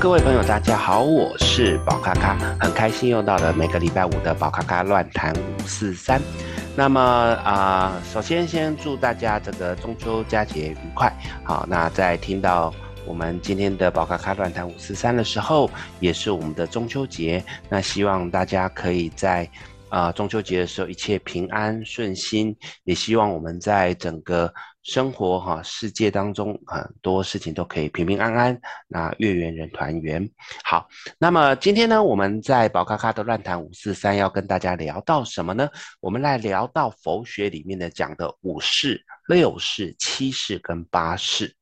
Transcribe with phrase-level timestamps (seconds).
[0.00, 6.18] 各位朋友，大家好，我是宝咖咖，很开心又到了每个礼拜五的宝咖咖乱谈五四三。
[6.74, 11.14] 那么啊、首先先祝大家这个中秋佳节愉快。
[11.44, 12.72] 好，那在听到
[13.04, 17.44] 我们今天的宝咖咖乱谈五四三的时候，也是我们的中秋节。
[17.68, 19.46] 那希望大家可以在
[19.90, 24.50] 啊、中秋节的时候一切平安顺心，也希望我们在整个。
[24.82, 30.26] 生活哈，世界当中很多事情都可以平平安安，那月圆人团圆。
[30.64, 30.88] 好，
[31.18, 35.68] 那么今天呢，我们在宝咖咖的乱谈五四三要跟大家聊到什么呢？
[36.00, 41.54] 我们来聊到佛学里面的讲的五世、六世、七世跟八世。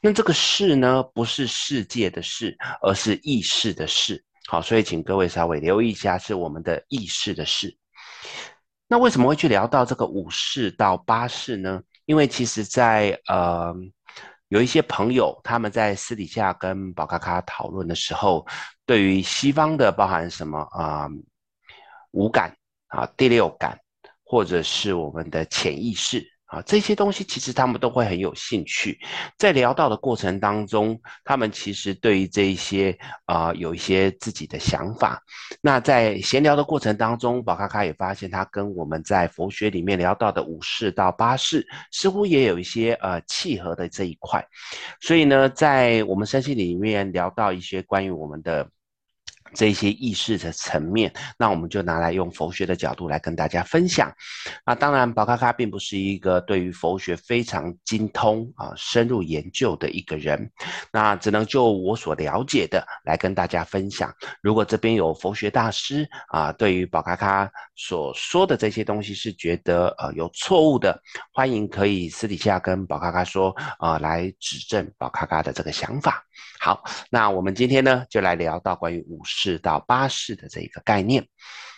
[0.00, 4.22] 那这个世呢，不是世界的识，而是意识的识。
[4.46, 7.76] 好，所以请各位稍微留意一下，是我们的意识的识。
[8.86, 11.82] 那为什么会去聊到这个五世到八世呢？
[12.06, 13.74] 因为其实在，在呃，
[14.48, 18.46] 有一些朋友他们在私底下跟宝咖咖讨论的时候，
[18.84, 21.08] 对于西方的包含什么啊、
[22.12, 22.54] 五感
[22.88, 23.78] 啊，第六感，
[24.24, 26.33] 或者是我们的潜意识。
[26.54, 28.96] 啊，这些东西其实他们都会很有兴趣，
[29.36, 35.20] 在聊到的过程当中，他们其实对于这一些啊、有一些自己的想法。
[35.60, 44.46] 那在闲聊的过程当中，宝咖咖也发现他跟我们在佛学里面聊到的五识到八识，似乎也有一些呃契合的这一块。
[45.00, 48.68] 所以呢，在我们身心里面聊到一些关于我们的。
[49.52, 54.12] 这些意识的层面，那我们就拿来用佛学的角度来跟大家分享。
[54.64, 60.50] 那当然，宝咖咖并不是一个对于佛学非常精通啊、深入研究的一个人，
[60.92, 64.12] 那只能就我所了解的来跟大家分享。
[64.42, 71.00] 如果这边有佛学大师啊，对于宝咖咖所说的这些东西是觉得呃有错误的，
[71.32, 76.24] 欢迎可以私底下跟宝咖咖说啊，来指正宝咖咖的这个想法。
[76.60, 81.26] 好，那我们今天呢，就来聊到关于五式到八式的这一个概念。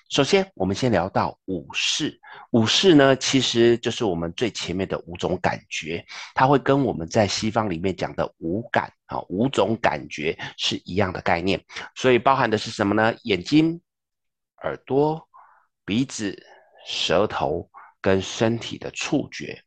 [0.08, 2.20] 首先，我们先聊到五式。
[2.52, 11.60] 五式呢，其实就是我们最前面的五种感觉，它会跟我们在西方里面讲的五感啊，五种感觉是一样的概念。
[11.96, 13.12] 所以包含的是什么呢？
[13.24, 13.80] 眼睛、
[14.62, 15.28] 耳朵、
[15.84, 16.40] 鼻子、
[16.86, 17.68] 舌头
[18.00, 19.60] 跟身体的触觉。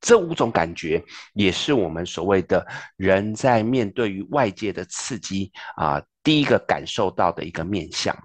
[0.00, 1.02] 这五种感觉
[1.34, 2.64] 也是我们所谓的
[2.96, 8.16] 人在面对于外界的刺激啊，第一个感受到的一个面向。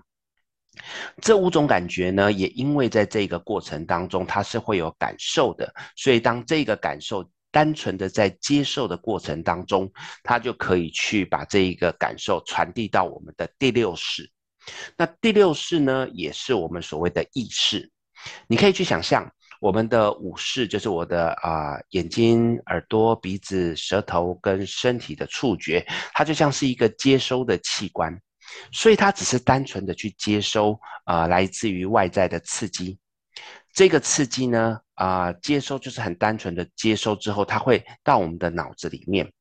[1.21, 9.91] 这五种感觉呢，也因为在这个过程当中，它是会有感受的，所以当这个感受单纯的在接受的过程当中，
[10.23, 14.29] 它就可以去把这一个感受传递到我们的第六识。
[14.97, 17.91] 那第六识呢，也是我们所谓的意识。
[18.47, 19.27] 你可以去想象。
[19.63, 28.13] 我们的五识就是我的啊、眼睛、耳朵、鼻子、舌头跟身体的触觉，它就像是一个接收的器官，
[28.73, 32.99] 所以它只是单纯的去接收啊、来自于外在的刺激。
[33.71, 39.31] 这个刺激呢啊、接收就是很单纯的接收之后，它会到我们的脑子里面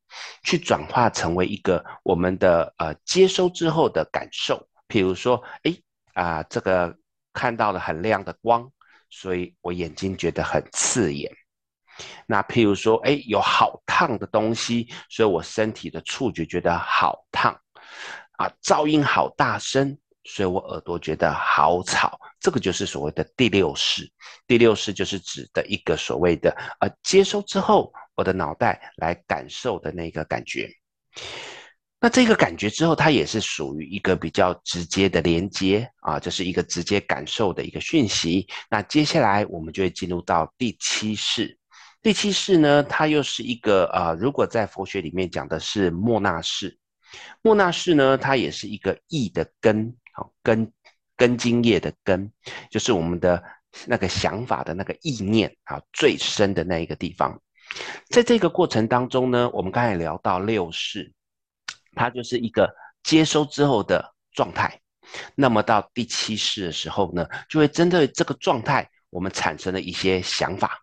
[0.45, 5.77] 去转化成为一个我们的呃接收之后的感受，譬如说，哎
[6.15, 6.97] 啊、这个
[7.33, 8.71] 看到了很亮的光。
[9.13, 11.31] 所以我眼睛觉得很刺眼。
[12.27, 17.55] 那譬如说，哎，有好烫的东西，所以我身体的触觉觉得好烫。
[18.39, 22.19] 啊，噪音好大声，所以我耳朵觉得好吵。
[22.41, 24.11] 这个就是所谓的第六式。
[24.47, 30.69] 第六式就是指的一个所谓的呃，接收之后，我的脑袋来感受的那个感觉。
[32.03, 38.45] 那这个感觉之后，它也是属于一个比较直接的连接啊，这是一个直接感受的一个讯息。
[38.69, 41.57] 那接下来我们就会进入到第七式。
[42.03, 46.77] 第七式呢，它又是一个啊，如果在佛学里面讲的是莫那式，
[47.41, 50.73] 莫那式呢，它也是一个意的根，好根
[51.17, 52.29] 根茎叶的根，
[52.69, 53.41] 就是我们的
[53.87, 57.41] 那个想法的那个意念啊，最深的那一个地方。
[58.09, 61.13] 在这个过程当中呢，我们刚才聊到六式。
[61.95, 62.73] 它就是一个
[63.03, 64.81] 接收之后的状态，
[65.35, 70.81] 那么到第七世的时候呢，就会针对这个状态，我们产生了一些想法，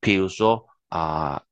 [0.00, 1.42] 比如说啊、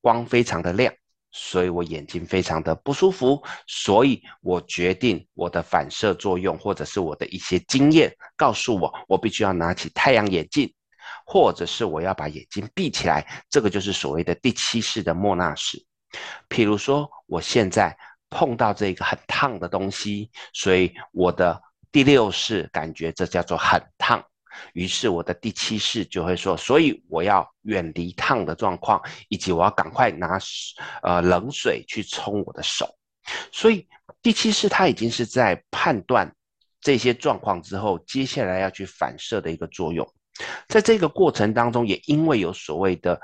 [0.00, 0.92] 光非常的亮，
[1.30, 10.72] 所以我眼睛非常的不舒服，所以我决定我的反射作用或者是我的一些经验告诉我，我必须要拿起太阳眼镜，
[11.26, 15.84] 或者是我要把眼睛闭起来，这个就是所谓的第七世的莫那识。
[16.48, 17.96] 譬如说，我现在
[18.30, 21.60] 碰到这个很烫的东西，所以我的
[21.90, 24.24] 第六式感觉这叫做很烫。
[24.72, 30.38] 于是我的第七式就会说，所以我要远离烫的状况，以及我要赶快拿
[31.02, 32.88] 呃冷水去冲我的手。
[33.52, 33.86] 所以
[34.20, 36.34] 第七式它已经是在判断
[36.80, 40.06] 这些状况之后，接下来要去反射的一个作用。
[40.66, 43.20] 在这个过程当中，也因为有所谓的，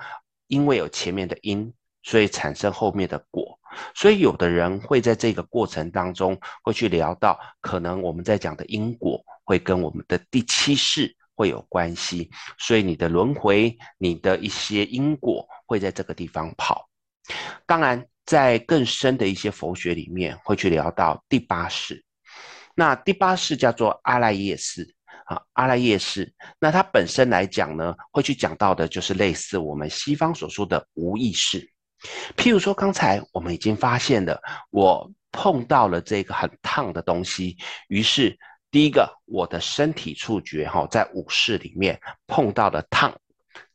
[0.46, 1.72] 因为有前面的因，
[2.04, 3.58] 所以产生后面的果。
[3.92, 16.88] 所以有的人会在这个过程当中会去聊到，可能我们在讲的因果会跟我们的第七世会有关系，所以你的轮回，你的一些因果会在这个地方跑。
[17.66, 22.04] 当然，在更深的一些佛学里面会去聊到第八世，
[22.76, 24.94] 那第八世叫做阿赖耶识
[25.26, 26.32] 啊，阿赖耶识。
[26.60, 31.73] 那它本身来讲呢，会去讲到的就是类似我们西方所说的无意识。
[32.36, 34.40] 譬如说，刚才我们已经发现了，
[34.70, 37.56] 我碰到了这个很烫的东西，
[37.88, 38.38] 于是
[38.70, 43.14] 第一个，我的身体触觉哈，在五识里面碰到了烫，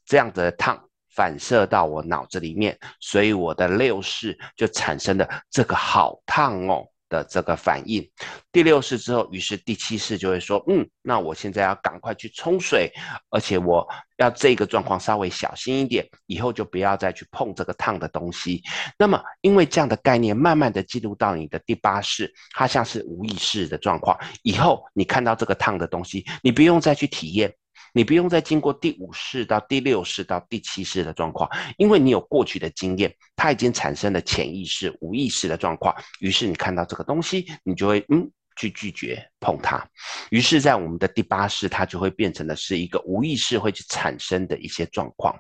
[0.06, 6.86] 这样子的烫反射到我脑子里面，所以我的六识就产生了这个好烫哦。
[7.10, 8.08] 的这个反应，
[8.52, 12.92] 第六识之后，于是第七识就会说，嗯，那我现在要赶快去冲水，
[13.30, 13.86] 而且我
[14.18, 18.64] 要这个状况稍微小心一点，以后就不要再去碰这个烫的东西。
[18.98, 27.54] 那么，因为这样的概念慢慢的进入到你的第八识，它像是无意识的状况，以后你看到这个烫的东西，你不用再去体验。
[27.94, 35.96] 你不用再经过第五世到第六世到第七世的状况，因为你有过去的经验，它已经产生了潜意识、无意识的状况。
[36.20, 39.84] 于是你看到这个东西，你就会嗯去拒绝碰它。
[40.32, 45.34] 于是，在我们的第八世，它就会变成的是一个无意识会去产生的一些状况。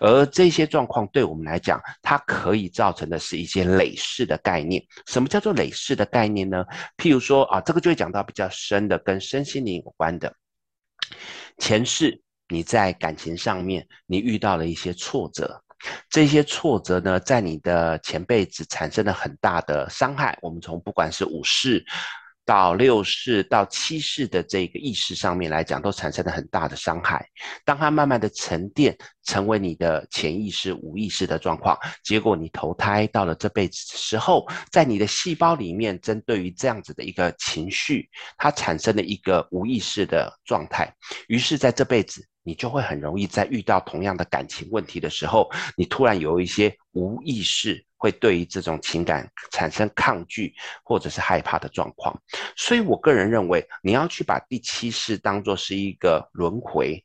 [0.00, 4.84] 而这些状况对我们来讲，它可以造成的是一些累世的概念。
[5.06, 6.64] 什么叫做累世的概念呢？
[6.96, 10.34] 譬如说啊，这个就会讲到比较深的，跟身心灵有关的。
[11.58, 15.62] 前世你在感情上面，你遇到了一些挫折，
[16.10, 20.38] 这些挫折呢，在你的前辈子产生了很大的伤害。
[20.42, 21.84] 我们从不管是武士。
[22.44, 27.26] 到六世到七世的这个意识上面来讲，都产生了很大的伤害。
[27.64, 40.94] 当它慢慢的沉淀，成为你的潜意识、无意识的状况，结果你投胎到了这辈子的时候，在你的细胞里面，针对于这样子的一个情绪，它产生了一个无意识的状态。
[41.28, 47.84] 于是，在这辈子，你就会很容易在遇到同样的感情问题的时候，你突然有一些无意识。
[47.96, 50.54] 会对于这种情感产生抗拒
[50.84, 52.14] 或者是害怕的状况，
[52.54, 57.02] 所以我个人认为，你要去把第七世当作是一个轮回，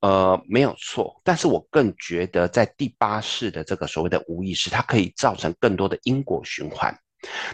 [0.00, 1.18] 呃，没有错。
[1.24, 6.94] 但是我更觉得，在第八世的这个所谓的无意识，它可以造成更多的因果循环。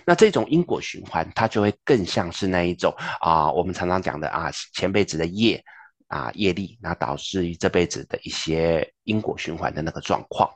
[0.05, 5.63] 那这种因果循环，它就会更像是那一种啊、我们常常讲的啊，前辈子的业
[6.11, 10.51] 啊业力，那导致于这辈子的一些因果循环的那个状况。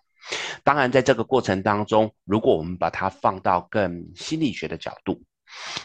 [0.62, 5.22] 当然，在这个过程当中，如果我们把它放到更心理学的角度，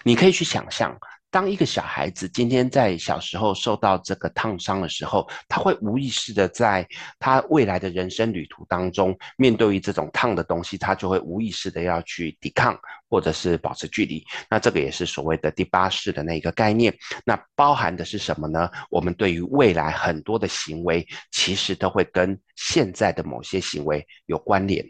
[0.04, 0.98] 你可以去想象，
[1.32, 6.88] 当一个小孩子今天在小时候受到这个烫伤的时候，他会无意识的在
[7.20, 12.80] 他未来的人生旅途当中，面对于这种烫的东西，他就会无意识的要去抵抗。
[13.12, 16.96] 或者是保持距离，那这个也是所谓的第八识的那个概念。
[17.26, 18.70] 那包含的是什么呢？
[18.92, 24.86] 我们对于未来很多的行为，其实都会跟现在的某些行为有关联。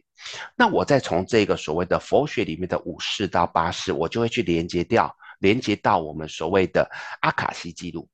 [0.53, 6.89] 那我再从这个所谓的佛学里面的五识到八识，我就会去连接掉，连接到我们所谓的
[7.22, 8.08] 阿卡西记录。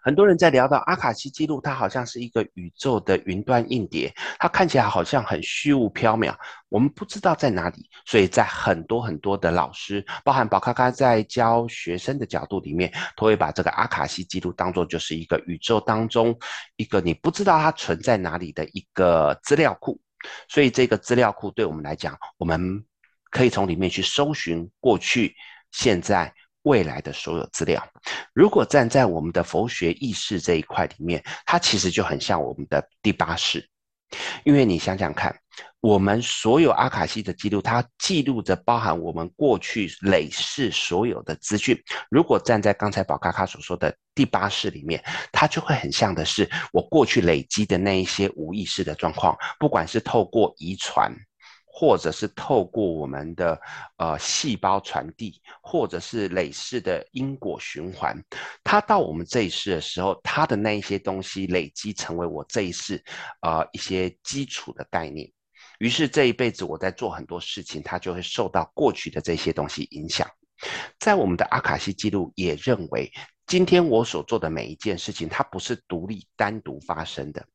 [0.00, 6.34] 很多人在聊到阿卡西记录，它好像是一个宇宙的云端硬碟，它看起来好像很虚无缥缈，
[6.68, 7.90] 我们不知道在哪里。
[8.06, 16.36] 所以在很多很多的老师，包含宝咖咖在教学生的角度里面，都会把这个阿卡西记录当作就是一个宇宙当中
[16.76, 20.00] 一个你不知道它存在哪里的一个资料库。
[20.48, 22.82] 所以这个资料库对我们来讲，我们
[23.30, 25.34] 可以从里面去搜寻过去、
[25.70, 26.32] 现在。
[26.62, 27.82] 未来的所有资料，
[28.34, 33.66] 如果站在我们的佛学意识这一块里面，它其实就很像我们的第八识，
[34.44, 35.34] 因为你想想看，
[35.80, 41.80] 我们所有阿卡西的记录，它记录着包含我们过去累世所有的资讯。
[42.10, 51.10] 如果站在刚才宝咖咖所说的第八识里面，它就会很像的是我过去累积的那一些无意识的状况，不管是透过遗传。
[51.78, 53.56] 或者是透过我们的
[53.98, 58.20] 呃细胞传递，或者是累世的因果循环，
[58.64, 63.00] 它到我们这一世的时候，它的那一些东西累积成为我这一世
[63.42, 65.30] 呃一些基础的概念。
[65.78, 70.28] 于是这一辈子我在做很多事情，它就会受到过去的这些东西影响。
[70.98, 73.08] 在我们的阿卡西记录也认为，
[73.46, 77.46] 今天我所做的每一件事情，它不是独立单独发生的，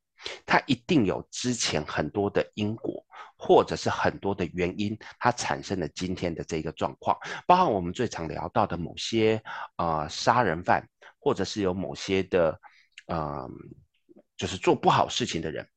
[0.46, 3.06] 它一定有之前很多的因果，
[3.38, 7.18] 或者是很多的原因，它产生了今天的这个状况。
[7.48, 9.42] 包含我们最常聊到的某些
[9.78, 10.88] 呃杀人犯，
[11.20, 12.60] 或者是有某些的
[13.08, 13.48] 呃，
[14.38, 15.68] 就是做不好事情的人，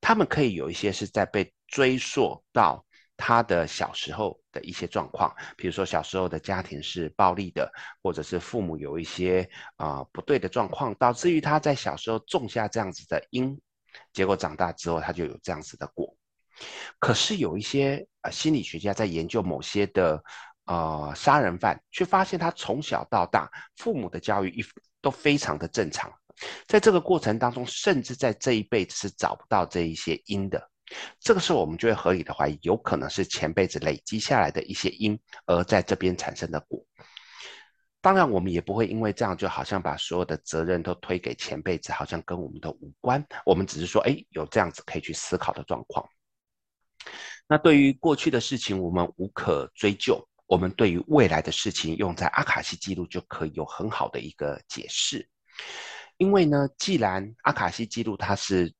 [0.00, 2.84] 他们可以有一些是在被追溯到。
[3.20, 7.68] 他的小时候的一些状况，比如说小时候的家庭是暴力的，
[8.00, 13.60] 或者是父母有一些啊、不对的状况，导致于他在小时候种下这样子的因，
[14.12, 16.16] 结果长大之后他就有这样子的果。
[16.98, 20.22] 可是有一些呃心理学家在研究某些的
[20.64, 24.64] 呃杀人犯，却发现他从小到大父母的教育一
[25.00, 26.12] 都非常的正常，
[26.66, 30.68] 在这个过程当中，甚至在这一辈子是找不到这一些因的。
[31.20, 35.16] 这个时候，我们就会合理的怀疑，有可能是前辈子累积下来的一些因，
[35.46, 36.84] 而在这边产生的果。
[38.00, 43.24] 当然，我们也不会因为这样，就好像把所有的责任都推给前辈子，好像跟我们都无关。
[43.44, 46.08] 我们只是说，哎，有这样子可以去思考的状况。
[47.46, 55.28] 那对于过去的事情，我们无可追究；我们对于未来的事情，用在阿卡西记录就可以有很好的一个解释。
[56.16, 58.72] 因为呢，既然阿卡西记录它是。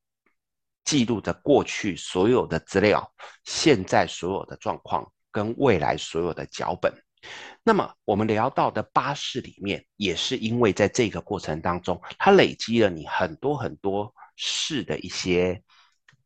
[0.85, 3.13] 记录着过去所有的资料，
[3.45, 6.91] 现在所有的状况跟未来所有的脚本。
[7.63, 15.63] 那么我们聊到的八世里面，也是因为在这个过程当中，它累积了你很多很多事的一些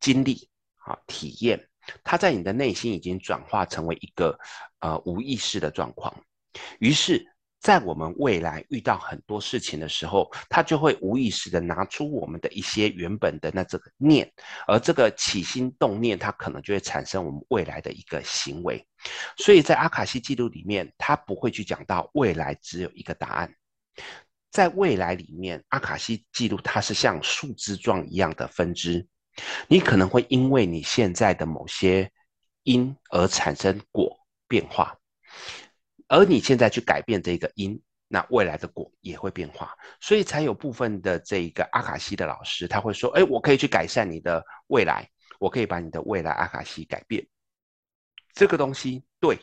[0.01, 0.49] 经历
[0.85, 1.69] 啊体验，
[2.05, 4.39] 它在你的内心已经转化成为一个
[4.81, 6.15] 呃无意识的状况，
[6.79, 7.29] 于是。
[7.63, 14.29] 在我们未来遇到很多事情的时候，它就会无意识的拿出我们的一些原本的那这个念，
[14.67, 18.85] 而这个起心动念，它可能就会产生我们未来的一个行为。
[19.37, 23.55] 所以在阿卡西记录里面，他不会去讲到未来只有一个答案。
[24.51, 29.07] 在未来里面，阿卡西记录它是像树枝状一样的分支，
[29.67, 32.11] 你可能会因为你现在的某些
[32.63, 34.15] 因而产生果
[34.47, 34.95] 变化。
[36.09, 45.09] 而你现在去改变这个因，那未来的果也会变化，所以才有部分的这个阿卡西的老师，他会说：“哎，我可以去改善你的未来，
[45.41, 47.27] 我可以把你的未来阿卡西改变。”
[48.35, 49.39] 这个东西对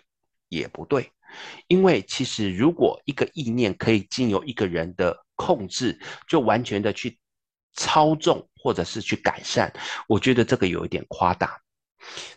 [0.49, 1.11] 也不对，
[1.67, 7.17] 因为其实如果一个意念可以经由一个人的控制，就完全的去
[7.73, 9.71] 操纵或者是去改善，
[10.07, 11.61] 我觉得这个有一点夸大。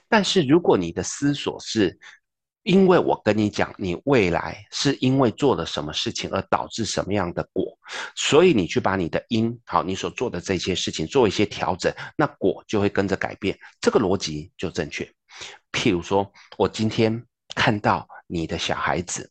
[0.08, 1.98] 但是如果你的思索是，
[2.62, 7.76] 因为我跟你讲，你未来是因为做了什么事情而导致什么样的果，
[8.14, 15.04] 所以你去把你的因，好，你所做的这些事情做一些调整，那果就会跟着改变，这个逻辑就正确。
[15.72, 17.24] 譬如说，我今天
[17.56, 19.28] 看到你的小孩子，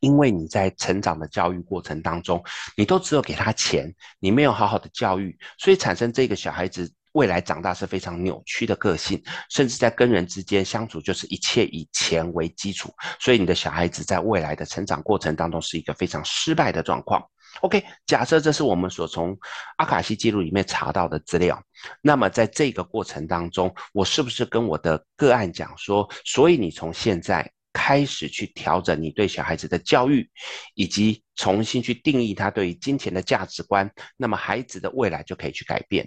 [0.00, 2.44] 因为你在成长的教育过程当中，
[2.76, 6.92] 你都只有给他钱，你没有好好的教育，所以产生这个小孩子。
[7.16, 17.26] 未来长大是非常扭曲的个性，甚至在跟人之间相处就是一切以钱为基础，所以你的小孩子在未来的成长过程当中是一个非常失败的状况。
[17.62, 19.34] OK，假设这是我们所从
[19.78, 21.58] 阿卡西记录里面查到的资料，
[22.02, 30.28] 那么在这个过程当中，我是不是跟我的个案讲说，所以你从现在开始去调整你对小孩子的教育，
[30.74, 36.06] 以及重新去定义他对于金钱的价值观，那么孩子的未来就可以去改变。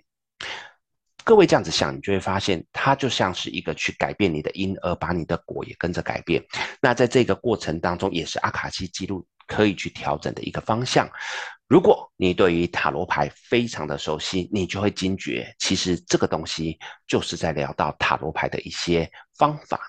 [1.30, 6.44] 各位这样子想，你就会发现，它就像是一个去改变你的因，而把你的果也跟着改变。
[6.82, 11.08] 那在这个过程当中，也是阿卡西记录可以去调整的一个方向。
[11.68, 19.08] 如果你对于塔罗牌非常的熟悉，你就会惊觉，其实这个东西就是在聊到塔罗牌的一些
[19.38, 19.80] 方法。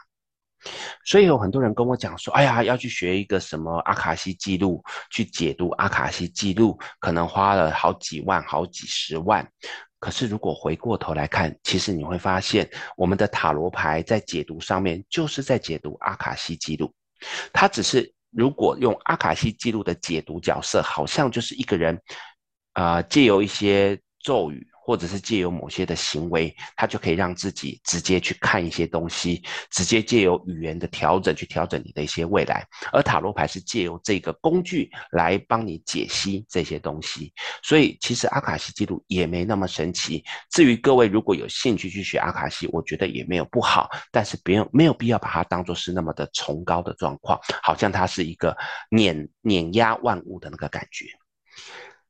[1.06, 9.50] 所以有很多人跟我讲说，哎呀，要去学一个什么阿卡西记录，去解读阿卡西记录，可能花了好几万、好几十万。
[10.00, 12.66] 可是，如果回过头来看，其实你会发现，
[12.96, 16.90] 我们的塔罗牌在解读上面，就是在解读阿卡西记录。
[17.52, 22.00] 它只是如果用阿卡西记录的解读角色，好像就是一个人，
[22.72, 24.66] 啊、借由一些咒语。
[24.82, 32.66] 或者是借由某些的行为，他就可以让自己直接去看一些东西，直接借由语言的调整去调整你的一些未来。
[32.92, 37.32] 而塔罗牌是借由这个工具来帮你解析这些东西，
[37.62, 40.24] 所以其实阿卡西记录也没那么神奇。
[40.50, 48.56] 至于各位如果有兴趣去学阿卡西，我觉得也没有不好，但是不用没有必要把它当做是那么的崇高的状况，好像它是一个
[48.90, 51.06] 碾碾压万物的那个感觉。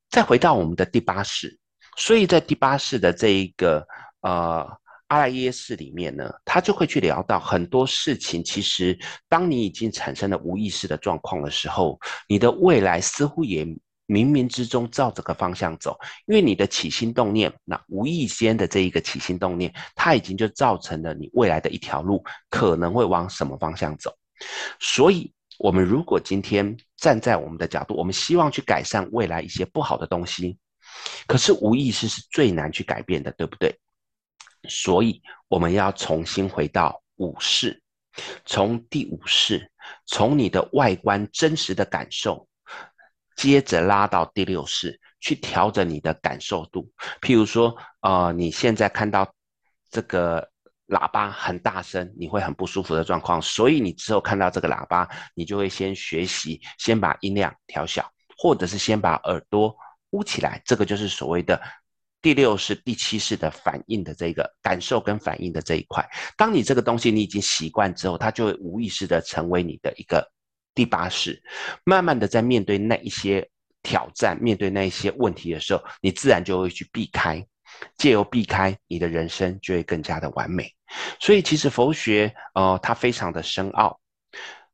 [0.08, 1.59] 再回到我们的第八式。
[2.00, 3.86] 所以在第八世的这一个
[4.22, 4.66] 呃
[5.08, 8.42] 阿赖耶识里面呢，他就会去聊到很多事情。
[8.42, 13.66] 其实，当你已经产生了无意识的状况的时候，你的未来似乎也
[14.06, 15.94] 冥冥之中照这个方向走，
[16.26, 24.10] 因为你的起心动念，那无意间的这一个起心动念，它已经就造成了你未来的一条路可能会往什么方向走。
[24.80, 30.56] 所以，我们如果今天站在我们的角度，我们希望去改善未来一些不好的东西，
[31.26, 33.78] 可是无意识是最难去改变的，对不对？
[34.68, 37.82] 所以，我们要重新回到五识，
[38.44, 39.70] 从第五识，
[40.06, 42.46] 从你的外观真实的感受。
[43.36, 46.92] 接着拉到第六识去调整你的感受度，
[47.22, 49.32] 譬如说，呃，你现在看到
[49.90, 50.46] 这个
[50.88, 59.74] 喇叭很大声，你会很不舒服的状况，所以你之后看到这个喇叭，你就会先学习，先把音量调小，或者是先把耳朵
[60.10, 61.60] 呼起来，这个就是所谓的
[62.22, 66.06] 第六式、第七式的反应的这个感受跟反应的这一块。
[66.36, 70.30] 当你这个东西你已经习惯之后，它就会无意识的成为你的一个。
[70.72, 71.42] 第八式，
[71.82, 73.46] 慢慢的在面对那一些
[73.82, 77.44] 挑战，面对那一些问题的时候，你自然就会去避开，
[77.96, 80.72] 借由避开，你的人生就会更加的完美。
[81.18, 83.98] 所以其实佛学，呃，它非常的深奥，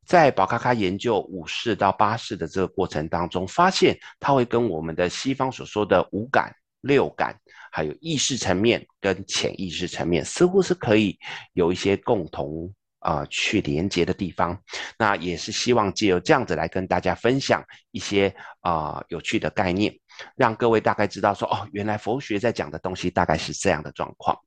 [0.07, 7.37] 在宝咖咖研究五识到八识的这个过程当中，发现它会跟我们的西方所说的五感、六感，
[7.71, 11.19] 还有意识层面跟潜意识层面，似乎是可以
[11.53, 12.73] 有一些共同。
[12.99, 14.59] 啊、去连接的地方，
[14.97, 19.93] 那也是希望借由这样子来跟大家分享一些啊、有趣的概念，
[20.35, 24.37] 让各位大概知道说，哦，原来佛学在讲的东西大概是这样的状况。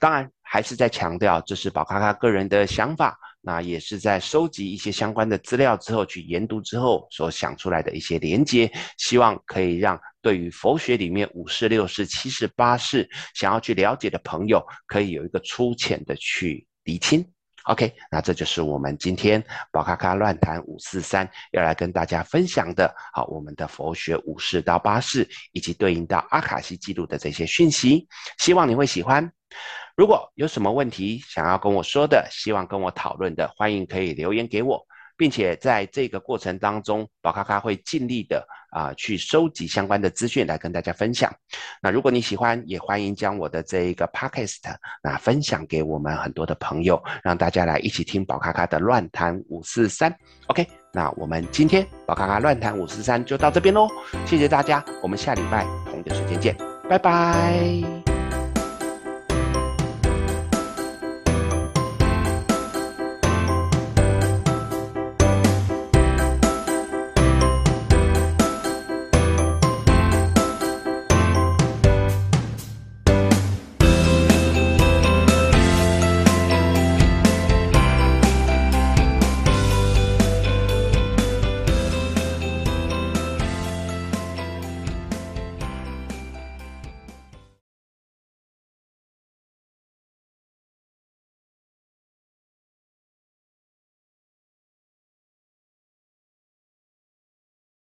[0.00, 3.16] 当然，还是在强调，这是宝咖咖个人的想法，
[3.46, 17.24] 那也是在收集一些相关的资料之后，去研读之后所想出来的一些连接，希望可以让对于佛学里面五识、六识、七识、八识想要去了解的朋友，可以有一个粗浅的去厘清。
[17.66, 29.32] OK，那这就是我们今天宝咖咖乱谈五四三要来跟大家分享的，好，我们的佛学五世到八世，以及对应到阿卡西记录的这些讯息，希望你会喜欢。
[29.96, 34.86] 如果有什么问题想要跟我说的，希望跟我讨论的，欢迎可以留言给我。
[35.18, 41.34] 并且在这个过程当中，宝咖咖会尽力的啊、去收集相关的资讯来跟大家分享。
[41.80, 44.58] 那如果你喜欢，也欢迎将我的这一个 podcast
[45.02, 50.14] 那分享给我们很多的朋友，让大家来一起听宝咖咖的乱谈五四三。
[50.48, 53.88] OK，那我们今天宝咖咖乱谈五四三就到这边喽，
[54.26, 56.54] 谢谢大家，我们下礼拜同一个时间见，
[56.90, 58.15] 拜拜。